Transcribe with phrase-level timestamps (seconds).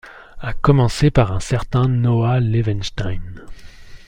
[0.39, 3.21] À commencer par un certain Noah Levenstein...